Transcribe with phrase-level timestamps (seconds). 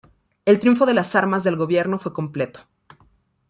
[0.45, 2.61] El triunfo de las armas del gobierno fue completo.